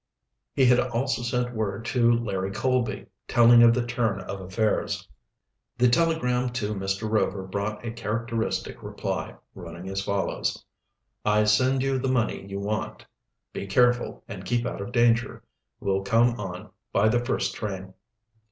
[0.55, 5.07] He had also sent word to Larry Colby, telling of the turn of affairs.
[5.77, 7.07] The telegram to Mr.
[7.07, 10.65] Rover brought a characteristic reply, running as follows:
[11.23, 13.05] "I send you the money you want.
[13.53, 15.43] Be careful and keep out of danger.
[15.79, 17.93] Will come on by the first train."